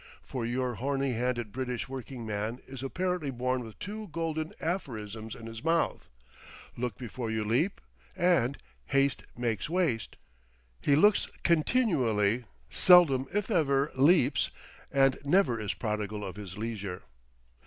For 0.23 0.47
your 0.47 0.73
horny 0.73 1.11
handed 1.13 1.51
British 1.51 1.87
working 1.87 2.25
man 2.25 2.59
is 2.65 2.81
apparently 2.81 3.29
born 3.29 3.63
with 3.63 3.77
two 3.77 4.07
golden 4.07 4.51
aphorisms 4.59 5.35
in 5.35 5.45
his 5.45 5.63
mouth: 5.63 6.09
"Look 6.75 6.97
before 6.97 7.29
you 7.29 7.43
leap," 7.45 7.79
and 8.15 8.57
"Haste 8.87 9.21
makes 9.37 9.69
waste." 9.69 10.15
He 10.81 10.95
looks 10.95 11.27
continually, 11.43 12.45
seldom, 12.67 13.27
if 13.31 13.51
ever, 13.51 13.91
leaps, 13.93 14.49
and 14.91 15.19
never 15.23 15.59
is 15.59 15.75
prodigal 15.75 16.25
of 16.25 16.35
his 16.35 16.57
leisure. 16.57 17.03